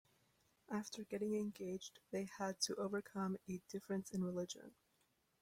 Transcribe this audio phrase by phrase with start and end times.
[0.71, 4.73] After getting engaged, they had to overcome a difference in religion.